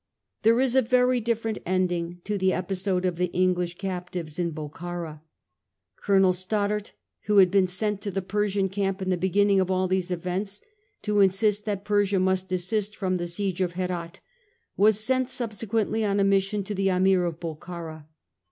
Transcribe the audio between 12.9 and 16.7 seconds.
from the siege of Herat, was sent subsequently on a mission